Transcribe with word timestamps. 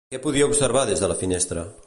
Què 0.13 0.19
podia 0.21 0.47
observar 0.53 0.87
des 0.91 1.05
de 1.05 1.11
la 1.13 1.19
finestra? 1.23 1.69